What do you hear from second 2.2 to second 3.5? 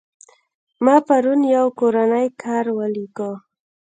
کار وليکى.